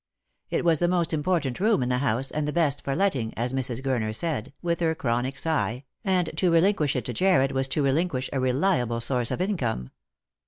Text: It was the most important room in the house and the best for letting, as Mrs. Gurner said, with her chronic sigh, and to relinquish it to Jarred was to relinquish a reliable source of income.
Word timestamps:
It 0.49 0.65
was 0.65 0.79
the 0.79 0.87
most 0.87 1.13
important 1.13 1.59
room 1.59 1.83
in 1.83 1.89
the 1.89 1.99
house 1.99 2.31
and 2.31 2.47
the 2.47 2.51
best 2.51 2.83
for 2.83 2.95
letting, 2.95 3.35
as 3.37 3.53
Mrs. 3.53 3.83
Gurner 3.83 4.15
said, 4.15 4.51
with 4.63 4.79
her 4.79 4.95
chronic 4.95 5.37
sigh, 5.37 5.83
and 6.03 6.27
to 6.37 6.49
relinquish 6.49 6.95
it 6.95 7.05
to 7.05 7.13
Jarred 7.13 7.51
was 7.51 7.67
to 7.67 7.83
relinquish 7.83 8.27
a 8.33 8.39
reliable 8.39 8.99
source 8.99 9.29
of 9.29 9.41
income. 9.41 9.91